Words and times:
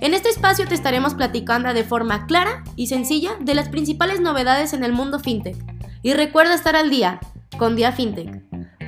En 0.00 0.14
este 0.14 0.28
espacio 0.28 0.64
te 0.68 0.76
estaremos 0.76 1.14
platicando 1.14 1.74
de 1.74 1.82
forma 1.82 2.26
clara 2.26 2.62
y 2.76 2.86
sencilla 2.86 3.32
de 3.40 3.56
las 3.56 3.68
principales 3.68 4.20
novedades 4.20 4.72
en 4.72 4.84
el 4.84 4.92
mundo 4.92 5.18
FinTech. 5.18 5.56
Y 6.02 6.12
recuerda 6.12 6.54
estar 6.54 6.76
al 6.76 6.88
día 6.88 7.18
con 7.58 7.74
Dia 7.74 7.90
FinTech. 7.90 8.44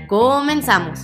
Comenzamos. 0.06 1.00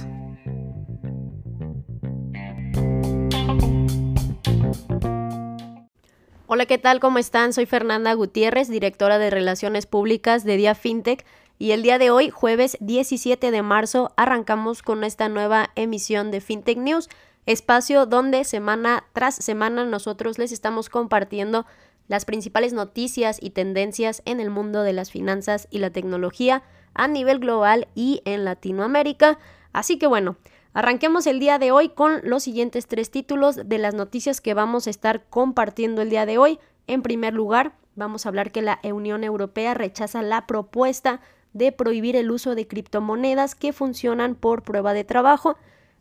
Hola, 6.46 6.66
¿qué 6.66 6.78
tal? 6.78 7.00
¿Cómo 7.00 7.18
están? 7.18 7.52
Soy 7.52 7.66
Fernanda 7.66 8.14
Gutiérrez, 8.14 8.68
directora 8.68 9.18
de 9.18 9.30
Relaciones 9.30 9.86
Públicas 9.86 10.44
de 10.44 10.56
Dia 10.56 10.76
FinTech. 10.76 11.26
Y 11.58 11.72
el 11.72 11.82
día 11.82 11.98
de 11.98 12.10
hoy, 12.10 12.30
jueves 12.30 12.76
17 12.78 13.50
de 13.50 13.62
marzo, 13.62 14.12
arrancamos 14.16 14.82
con 14.82 15.02
esta 15.02 15.28
nueva 15.28 15.70
emisión 15.74 16.30
de 16.30 16.40
FinTech 16.40 16.78
News, 16.78 17.08
espacio 17.46 18.06
donde 18.06 18.44
semana 18.44 19.04
tras 19.12 19.36
semana 19.36 19.84
nosotros 19.84 20.38
les 20.38 20.52
estamos 20.52 20.88
compartiendo 20.88 21.66
las 22.08 22.24
principales 22.24 22.72
noticias 22.72 23.38
y 23.40 23.50
tendencias 23.50 24.22
en 24.24 24.40
el 24.40 24.50
mundo 24.50 24.82
de 24.82 24.92
las 24.92 25.10
finanzas 25.10 25.66
y 25.70 25.78
la 25.78 25.90
tecnología 25.90 26.62
a 26.94 27.08
nivel 27.08 27.38
global 27.38 27.88
y 27.94 28.22
en 28.24 28.44
Latinoamérica. 28.44 29.38
Así 29.72 29.98
que 29.98 30.06
bueno, 30.06 30.36
Arranquemos 30.76 31.26
el 31.26 31.40
día 31.40 31.58
de 31.58 31.72
hoy 31.72 31.88
con 31.88 32.20
los 32.22 32.42
siguientes 32.42 32.86
tres 32.86 33.10
títulos 33.10 33.56
de 33.64 33.78
las 33.78 33.94
noticias 33.94 34.42
que 34.42 34.52
vamos 34.52 34.86
a 34.86 34.90
estar 34.90 35.24
compartiendo 35.30 36.02
el 36.02 36.10
día 36.10 36.26
de 36.26 36.36
hoy. 36.36 36.58
En 36.86 37.00
primer 37.00 37.32
lugar, 37.32 37.72
vamos 37.94 38.26
a 38.26 38.28
hablar 38.28 38.52
que 38.52 38.60
la 38.60 38.78
Unión 38.84 39.24
Europea 39.24 39.72
rechaza 39.72 40.20
la 40.20 40.46
propuesta 40.46 41.22
de 41.54 41.72
prohibir 41.72 42.14
el 42.14 42.30
uso 42.30 42.54
de 42.54 42.68
criptomonedas 42.68 43.54
que 43.54 43.72
funcionan 43.72 44.34
por 44.34 44.64
prueba 44.64 44.92
de 44.92 45.04
trabajo. 45.04 45.56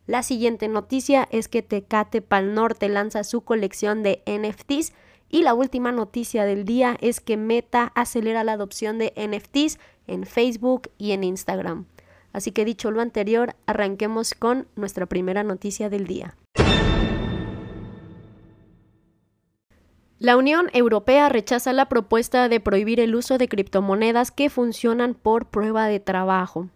La 0.07 0.21
siguiente 0.21 0.67
noticia 0.67 1.27
es 1.31 1.47
que 1.47 1.63
Tecate 1.63 2.21
Pal 2.21 2.53
Norte 2.53 2.89
lanza 2.89 3.23
su 3.23 3.41
colección 3.41 4.03
de 4.03 4.21
NFTs. 4.27 4.93
Y 5.29 5.41
la 5.41 5.55
última 5.55 5.91
noticia 5.91 6.45
del 6.45 6.65
día 6.65 6.97
es 7.01 7.19
que 7.19 7.35
Meta 7.35 7.91
acelera 7.95 8.43
la 8.43 8.53
adopción 8.53 8.99
de 8.99 9.11
NFTs 9.17 9.79
en 10.05 10.25
Facebook 10.25 10.91
y 10.99 11.11
en 11.11 11.23
Instagram. 11.23 11.87
Así 12.31 12.51
que 12.51 12.65
dicho 12.65 12.91
lo 12.91 13.01
anterior, 13.01 13.55
arranquemos 13.65 14.35
con 14.35 14.67
nuestra 14.75 15.07
primera 15.07 15.43
noticia 15.43 15.89
del 15.89 16.05
día. 16.05 16.35
La 20.19 20.37
Unión 20.37 20.69
Europea 20.73 21.27
rechaza 21.29 21.73
la 21.73 21.89
propuesta 21.89 22.47
de 22.47 22.59
prohibir 22.59 22.99
el 22.99 23.15
uso 23.15 23.37
de 23.37 23.47
criptomonedas 23.47 24.31
que 24.31 24.49
funcionan 24.49 25.13
por 25.13 25.47
prueba 25.47 25.87
de 25.87 25.99
trabajo. 25.99 26.69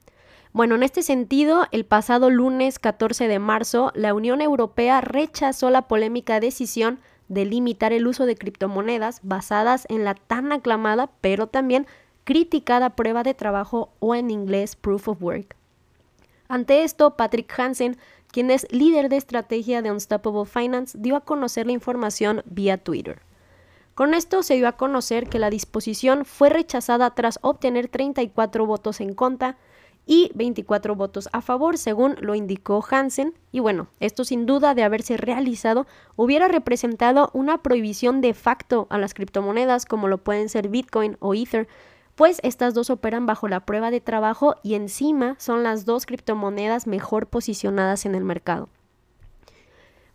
Bueno, 0.52 0.76
en 0.76 0.84
este 0.84 1.04
sentido, 1.04 1.68
el 1.72 1.86
pasado 1.86 2.30
lunes 2.32 2.80
14 2.80 3.28
de 3.28 3.40
marzo, 3.40 3.92
la 3.94 4.16
Unión 4.16 4.42
Europea 4.42 5.00
rechazó 5.00 5.70
la 5.70 5.84
polémica 5.84 6.40
decisión 6.40 7.00
de 7.28 7.46
limitar 7.46 7.94
el 7.94 8.08
uso 8.08 8.26
de 8.26 8.36
criptomonedas 8.36 9.20
basadas 9.22 9.86
en 9.90 10.04
la 10.04 10.16
tan 10.16 10.52
aclamada, 10.52 11.12
pero 11.22 11.46
también 11.46 11.86
criticada 12.24 12.96
prueba 12.96 13.22
de 13.22 13.36
trabajo 13.36 13.90
o 14.00 14.16
en 14.16 14.32
inglés 14.32 14.76
proof 14.76 15.08
of 15.08 15.22
work. 15.22 15.56
Ante 16.48 16.84
esto, 16.84 17.16
Patrick 17.16 17.54
Hansen, 17.60 17.98
quien 18.32 18.50
es 18.50 18.66
líder 18.72 19.10
de 19.10 19.18
estrategia 19.18 19.84
de 19.84 19.92
Unstoppable 19.92 20.46
Finance, 20.46 20.98
dio 21.00 21.16
a 21.16 21.22
conocer 21.22 21.68
la 21.68 21.74
información 21.74 22.42
vía 22.46 22.78
Twitter. 22.78 23.22
Con 23.94 24.16
esto 24.16 24.42
se 24.42 24.56
dio 24.56 24.68
a 24.68 24.78
conocer 24.78 25.30
que 25.30 25.38
la 25.38 25.52
disposición 25.52 26.26
fue 26.26 26.50
rechazada 26.50 27.14
tras 27.14 27.38
obtener 27.44 27.88
34 27.88 28.66
votos 28.66 29.00
en 29.00 29.14
contra 29.14 29.58
y 30.06 30.32
24 30.36 30.96
votos 30.96 31.30
a 31.34 31.42
favor, 31.42 31.78
según 31.78 32.16
lo 32.20 32.36
indicó 32.36 32.84
Hansen. 32.90 33.34
Y 33.52 33.60
bueno, 33.60 33.88
esto 34.00 34.24
sin 34.24 34.46
duda 34.46 34.74
de 34.74 34.84
haberse 34.84 35.18
realizado 35.18 35.86
hubiera 36.16 36.48
representado 36.48 37.30
una 37.34 37.62
prohibición 37.62 38.22
de 38.22 38.34
facto 38.34 38.88
a 38.90 38.98
las 38.98 39.14
criptomonedas 39.14 39.86
como 39.86 40.08
lo 40.08 40.18
pueden 40.18 40.50
ser 40.50 40.70
Bitcoin 40.70 41.18
o 41.20 41.34
Ether, 41.34 41.68
pues 42.16 42.40
estas 42.44 42.74
dos 42.74 42.90
operan 42.90 43.26
bajo 43.26 43.48
la 43.48 43.62
prueba 43.62 43.92
de 43.92 44.02
trabajo 44.02 44.56
y 44.64 44.74
encima 44.74 45.36
son 45.40 45.64
las 45.64 45.86
dos 45.86 46.06
criptomonedas 46.06 46.86
mejor 46.86 47.28
posicionadas 47.28 48.06
en 48.06 48.16
el 48.16 48.26
mercado. 48.26 48.68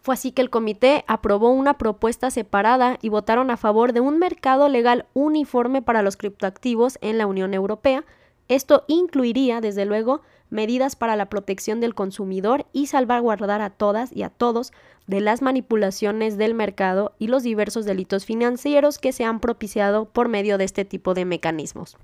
Fue 0.04 0.12
así 0.12 0.32
que 0.32 0.42
el 0.42 0.50
comité 0.50 1.02
aprobó 1.06 1.48
una 1.48 1.78
propuesta 1.78 2.30
separada 2.30 2.98
y 3.00 3.08
votaron 3.08 3.50
a 3.50 3.56
favor 3.56 3.94
de 3.94 4.00
un 4.00 4.18
mercado 4.18 4.68
legal 4.68 5.06
uniforme 5.14 5.80
para 5.80 6.02
los 6.02 6.18
criptoactivos 6.18 6.98
en 7.00 7.16
la 7.16 7.26
Unión 7.26 7.54
Europea. 7.54 8.04
Esto 8.48 8.84
incluiría, 8.88 9.60
desde 9.60 9.84
luego, 9.86 10.20
medidas 10.50 10.96
para 10.96 11.16
la 11.16 11.28
protección 11.28 11.80
del 11.80 11.94
consumidor 11.94 12.66
y 12.72 12.86
salvaguardar 12.86 13.60
a 13.60 13.70
todas 13.70 14.14
y 14.14 14.22
a 14.22 14.30
todos 14.30 14.72
de 15.06 15.20
las 15.20 15.42
manipulaciones 15.42 16.36
del 16.36 16.54
mercado 16.54 17.14
y 17.18 17.28
los 17.28 17.42
diversos 17.42 17.84
delitos 17.84 18.24
financieros 18.24 18.98
que 18.98 19.12
se 19.12 19.24
han 19.24 19.40
propiciado 19.40 20.06
por 20.06 20.28
medio 20.28 20.58
de 20.58 20.64
este 20.64 20.84
tipo 20.84 21.14
de 21.14 21.24
mecanismos. 21.24 21.96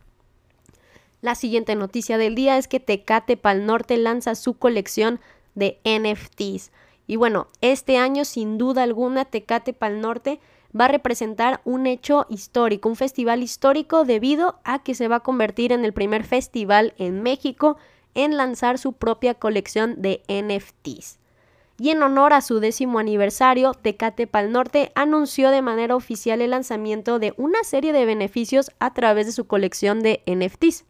La 1.22 1.34
siguiente 1.34 1.74
noticia 1.74 2.16
del 2.16 2.34
día 2.34 2.56
es 2.56 2.66
que 2.66 2.80
Tecate 2.80 3.36
Pal 3.36 3.66
Norte 3.66 3.96
lanza 3.98 4.34
su 4.34 4.54
colección 4.54 5.20
de 5.54 5.78
NFTs. 5.84 6.72
Y 7.06 7.16
bueno, 7.16 7.48
este 7.60 7.98
año 7.98 8.24
sin 8.24 8.56
duda 8.56 8.82
alguna 8.82 9.26
Tecate 9.26 9.74
Pal 9.74 10.00
Norte 10.00 10.40
va 10.78 10.86
a 10.86 10.88
representar 10.88 11.60
un 11.64 11.86
hecho 11.86 12.26
histórico, 12.28 12.88
un 12.88 12.96
festival 12.96 13.42
histórico 13.42 14.04
debido 14.04 14.60
a 14.64 14.82
que 14.82 14.94
se 14.94 15.08
va 15.08 15.16
a 15.16 15.20
convertir 15.20 15.72
en 15.72 15.84
el 15.84 15.92
primer 15.92 16.24
festival 16.24 16.94
en 16.98 17.22
México 17.22 17.76
en 18.14 18.36
lanzar 18.36 18.78
su 18.78 18.92
propia 18.92 19.34
colección 19.34 20.00
de 20.02 20.22
NFTs. 20.28 21.18
Y 21.78 21.90
en 21.90 22.02
honor 22.02 22.34
a 22.34 22.42
su 22.42 22.60
décimo 22.60 22.98
aniversario, 22.98 23.72
Tecate 23.72 24.26
Pal 24.26 24.52
Norte 24.52 24.92
anunció 24.94 25.50
de 25.50 25.62
manera 25.62 25.96
oficial 25.96 26.42
el 26.42 26.50
lanzamiento 26.50 27.18
de 27.18 27.32
una 27.38 27.64
serie 27.64 27.94
de 27.94 28.04
beneficios 28.04 28.70
a 28.80 28.92
través 28.92 29.24
de 29.24 29.32
su 29.32 29.46
colección 29.46 30.02
de 30.02 30.22
NFTs. 30.26 30.84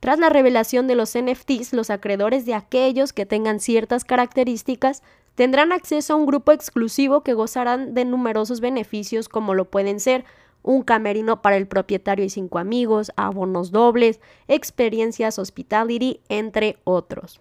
Tras 0.00 0.18
la 0.18 0.28
revelación 0.28 0.86
de 0.86 0.94
los 0.94 1.16
NFTs, 1.16 1.72
los 1.72 1.90
acreedores 1.90 2.46
de 2.46 2.54
aquellos 2.54 3.12
que 3.12 3.26
tengan 3.26 3.60
ciertas 3.60 4.04
características 4.04 5.02
tendrán 5.34 5.72
acceso 5.72 6.14
a 6.14 6.16
un 6.16 6.26
grupo 6.26 6.52
exclusivo 6.52 7.22
que 7.22 7.34
gozarán 7.34 7.94
de 7.94 8.04
numerosos 8.04 8.60
beneficios 8.60 9.28
como 9.28 9.54
lo 9.54 9.64
pueden 9.66 10.00
ser 10.00 10.24
un 10.62 10.82
camerino 10.82 11.42
para 11.42 11.56
el 11.56 11.66
propietario 11.66 12.24
y 12.24 12.30
cinco 12.30 12.58
amigos, 12.58 13.12
abonos 13.16 13.70
dobles, 13.70 14.20
experiencias 14.48 15.38
hospitality, 15.38 16.20
entre 16.28 16.78
otros. 16.84 17.40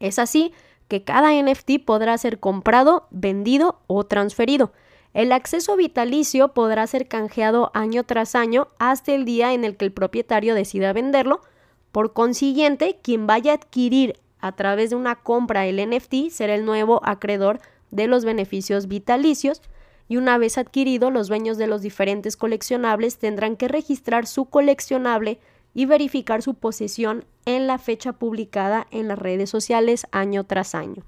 Es 0.00 0.18
así 0.18 0.52
que 0.88 1.04
cada 1.04 1.32
NFT 1.32 1.84
podrá 1.84 2.18
ser 2.18 2.40
comprado, 2.40 3.06
vendido 3.10 3.80
o 3.86 4.04
transferido. 4.04 4.72
El 5.14 5.32
acceso 5.32 5.76
vitalicio 5.76 6.48
podrá 6.48 6.86
ser 6.86 7.06
canjeado 7.06 7.70
año 7.74 8.04
tras 8.04 8.34
año 8.34 8.68
hasta 8.78 9.12
el 9.12 9.24
día 9.24 9.52
en 9.52 9.64
el 9.64 9.76
que 9.76 9.84
el 9.84 9.92
propietario 9.92 10.54
decida 10.54 10.92
venderlo. 10.92 11.42
Por 11.92 12.14
consiguiente, 12.14 12.98
quien 13.02 13.26
vaya 13.26 13.52
a 13.52 13.56
adquirir 13.56 14.18
a 14.40 14.52
través 14.52 14.90
de 14.90 14.96
una 14.96 15.16
compra 15.16 15.66
el 15.66 15.76
NFT 15.76 16.30
será 16.30 16.54
el 16.54 16.64
nuevo 16.64 17.00
acreedor 17.04 17.60
de 17.90 18.08
los 18.08 18.24
beneficios 18.24 18.88
vitalicios 18.88 19.62
y 20.08 20.16
una 20.16 20.36
vez 20.36 20.58
adquirido, 20.58 21.10
los 21.10 21.28
dueños 21.28 21.58
de 21.58 21.66
los 21.66 21.80
diferentes 21.80 22.36
coleccionables 22.36 23.18
tendrán 23.18 23.56
que 23.56 23.68
registrar 23.68 24.26
su 24.26 24.46
coleccionable 24.46 25.38
y 25.74 25.86
verificar 25.86 26.42
su 26.42 26.54
posesión 26.54 27.24
en 27.46 27.66
la 27.66 27.78
fecha 27.78 28.12
publicada 28.12 28.86
en 28.90 29.08
las 29.08 29.18
redes 29.18 29.48
sociales 29.48 30.06
año 30.10 30.44
tras 30.44 30.74
año. 30.74 31.04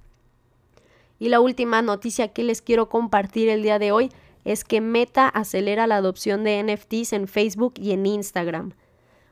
Y 1.18 1.28
la 1.28 1.40
última 1.40 1.82
noticia 1.82 2.28
que 2.28 2.44
les 2.44 2.62
quiero 2.62 2.88
compartir 2.88 3.48
el 3.48 3.62
día 3.62 3.78
de 3.78 3.92
hoy 3.92 4.10
es 4.44 4.64
que 4.64 4.80
Meta 4.80 5.28
acelera 5.28 5.86
la 5.86 5.96
adopción 5.96 6.44
de 6.44 6.62
NFTs 6.62 7.12
en 7.14 7.28
Facebook 7.28 7.74
y 7.76 7.92
en 7.92 8.06
Instagram. 8.06 8.72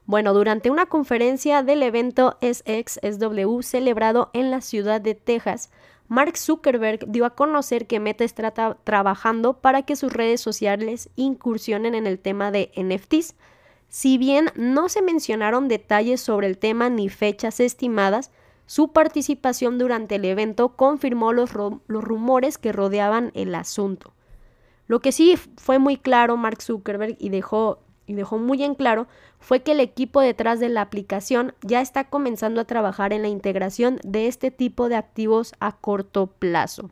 Bueno, 0.05 0.35
durante 0.35 0.71
una 0.71 0.87
conferencia 0.87 1.63
del 1.63 1.83
evento 1.83 2.37
SXSW 2.41 3.63
celebrado 3.63 4.31
en 4.33 4.51
la 4.51 4.61
ciudad 4.61 5.01
de 5.01 5.15
Texas, 5.15 5.71
Mark 6.09 6.37
Zuckerberg 6.37 7.07
dio 7.07 7.25
a 7.25 7.35
conocer 7.35 7.87
que 7.87 8.01
Meta 8.01 8.25
está 8.25 8.53
trabajando 8.85 9.55
para 9.55 9.83
que 9.83 9.97
sus 9.97 10.13
redes 10.13 10.41
sociales 10.41 11.09
incursionen 11.17 11.95
en 11.95 12.07
el 12.07 12.19
tema 12.19 12.51
de 12.51 12.73
NFTs. 12.77 13.35
Si 13.89 14.19
bien 14.19 14.51
no 14.57 14.89
se 14.89 15.03
mencionaron 15.03 15.69
detalles 15.69 16.21
sobre 16.21 16.49
el 16.49 16.59
tema 16.59 16.91
ni 16.91 17.09
fechas 17.09 17.61
estimadas, 17.61 18.31
su 18.67 18.89
participación 18.89 19.79
durante 19.79 20.17
el 20.17 20.25
evento 20.25 20.71
confirmó 20.77 21.33
los, 21.33 21.53
los 21.55 22.05
rumores 22.05 22.59
que 22.59 22.73
rodeaban 22.73 23.31
el 23.35 23.55
asunto. 23.55 24.13
Lo 24.87 25.01
que 25.01 25.13
sí 25.13 25.37
fue 25.57 25.79
muy 25.79 25.97
claro 25.97 26.37
Mark 26.37 26.61
Zuckerberg 26.61 27.17
y 27.19 27.29
dejó 27.29 27.81
y 28.07 28.15
dejó 28.15 28.39
muy 28.39 28.63
en 28.63 28.75
claro 28.75 29.07
fue 29.39 29.61
que 29.61 29.73
el 29.73 29.81
equipo 29.81 30.21
detrás 30.21 30.61
de 30.61 30.69
la 30.69 30.83
aplicación 30.83 31.55
ya 31.63 31.81
está 31.81 32.05
comenzando 32.05 32.61
a 32.61 32.65
trabajar 32.65 33.13
en 33.13 33.23
la 33.23 33.29
integración 33.29 33.99
de 34.05 34.29
este 34.29 34.51
tipo 34.51 34.89
de 34.89 34.97
activos 34.97 35.55
a 35.61 35.73
corto 35.73 36.27
plazo. 36.27 36.91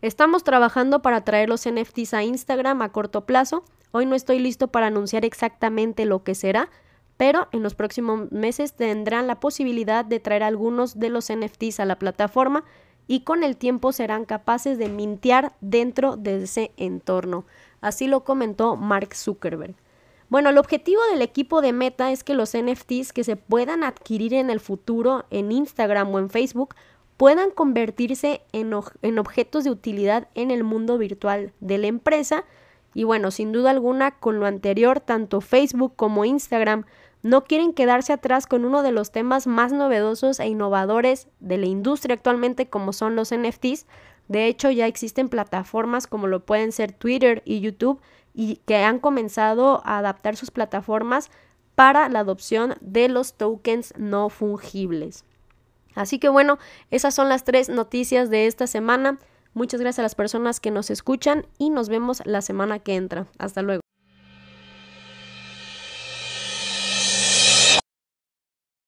Estamos 0.00 0.44
trabajando 0.44 1.02
para 1.02 1.24
traer 1.24 1.48
los 1.48 1.68
NFTs 1.68 2.14
a 2.14 2.22
Instagram 2.22 2.82
a 2.82 2.90
corto 2.90 3.26
plazo. 3.26 3.64
Hoy 3.90 4.06
no 4.06 4.14
estoy 4.14 4.38
listo 4.38 4.68
para 4.68 4.86
anunciar 4.86 5.24
exactamente 5.24 6.04
lo 6.04 6.22
que 6.22 6.34
será, 6.34 6.70
pero 7.16 7.48
en 7.50 7.62
los 7.64 7.74
próximos 7.74 8.30
meses 8.30 8.74
tendrán 8.74 9.26
la 9.26 9.40
posibilidad 9.40 10.04
de 10.04 10.20
traer 10.20 10.44
algunos 10.44 11.00
de 11.00 11.08
los 11.08 11.32
NFTs 11.32 11.80
a 11.80 11.84
la 11.84 11.98
plataforma 11.98 12.64
y 13.08 13.20
con 13.20 13.42
el 13.42 13.56
tiempo 13.56 13.90
serán 13.90 14.24
capaces 14.24 14.78
de 14.78 14.88
mintear 14.88 15.54
dentro 15.60 16.16
de 16.16 16.44
ese 16.44 16.70
entorno. 16.76 17.44
Así 17.80 18.06
lo 18.06 18.22
comentó 18.22 18.76
Mark 18.76 19.14
Zuckerberg. 19.14 19.74
Bueno, 20.28 20.50
el 20.50 20.58
objetivo 20.58 21.00
del 21.10 21.22
equipo 21.22 21.62
de 21.62 21.72
Meta 21.72 22.12
es 22.12 22.22
que 22.22 22.34
los 22.34 22.54
NFTs 22.54 23.14
que 23.14 23.24
se 23.24 23.36
puedan 23.36 23.82
adquirir 23.82 24.34
en 24.34 24.50
el 24.50 24.60
futuro 24.60 25.24
en 25.30 25.50
Instagram 25.50 26.14
o 26.14 26.18
en 26.18 26.28
Facebook 26.28 26.74
puedan 27.16 27.50
convertirse 27.50 28.42
en, 28.52 28.74
objetos 28.74 29.64
de 29.64 29.70
utilidad 29.70 30.28
en 30.34 30.50
el 30.50 30.64
mundo 30.64 30.98
virtual 30.98 31.52
de 31.60 31.78
la 31.78 31.86
empresa. 31.86 32.44
Y 32.92 33.04
bueno, 33.04 33.30
sin 33.30 33.52
duda 33.52 33.70
alguna, 33.70 34.12
con 34.12 34.38
lo 34.38 34.46
anterior, 34.46 35.00
tanto 35.00 35.40
Facebook 35.40 35.94
como 35.96 36.26
Instagram 36.26 36.84
no 37.22 37.44
quieren 37.44 37.72
quedarse 37.72 38.12
atrás 38.12 38.46
con 38.46 38.64
uno 38.64 38.82
de 38.82 38.92
los 38.92 39.10
temas 39.10 39.46
más 39.46 39.72
novedosos 39.72 40.40
e 40.40 40.46
innovadores 40.46 41.26
de 41.40 41.58
la 41.58 41.66
industria 41.66 42.14
actualmente 42.14 42.68
como 42.68 42.92
son 42.92 43.16
los 43.16 43.34
NFTs. 43.34 43.86
De 44.28 44.46
hecho, 44.46 44.70
ya 44.70 44.86
existen 44.86 45.30
plataformas 45.30 46.06
como 46.06 46.26
lo 46.26 46.44
pueden 46.44 46.70
ser 46.70 46.92
Twitter 46.92 47.42
y 47.46 47.60
YouTube 47.60 48.00
y 48.38 48.60
que 48.66 48.76
han 48.76 49.00
comenzado 49.00 49.82
a 49.84 49.98
adaptar 49.98 50.36
sus 50.36 50.52
plataformas 50.52 51.28
para 51.74 52.08
la 52.08 52.20
adopción 52.20 52.76
de 52.80 53.08
los 53.08 53.34
tokens 53.34 53.92
no 53.96 54.28
fungibles. 54.28 55.24
Así 55.96 56.20
que 56.20 56.28
bueno, 56.28 56.58
esas 56.92 57.16
son 57.16 57.28
las 57.28 57.42
tres 57.42 57.68
noticias 57.68 58.30
de 58.30 58.46
esta 58.46 58.68
semana. 58.68 59.18
Muchas 59.54 59.80
gracias 59.80 59.98
a 59.98 60.02
las 60.02 60.14
personas 60.14 60.60
que 60.60 60.70
nos 60.70 60.88
escuchan 60.88 61.46
y 61.58 61.70
nos 61.70 61.88
vemos 61.88 62.22
la 62.26 62.40
semana 62.40 62.78
que 62.78 62.94
entra. 62.94 63.26
Hasta 63.38 63.62
luego. 63.62 63.87